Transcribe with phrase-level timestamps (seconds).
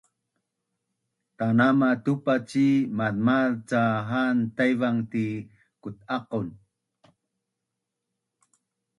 [1.37, 2.65] Tanama tupa ci
[2.97, 5.25] mazmaz ca han Taivang ti
[5.81, 6.47] kut’aqon?